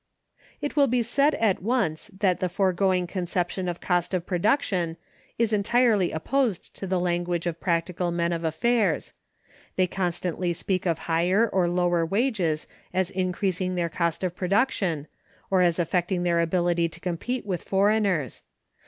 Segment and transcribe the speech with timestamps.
[0.61, 4.97] It will be said, at once, that the foregoing conception of cost of production
[5.37, 9.13] is entirely opposed to the language of practical men of affairs.
[9.75, 15.05] They constantly speak of higher or lower wages as increasing their cost of production,
[15.51, 18.41] or as affecting their ability to compete with foreigners.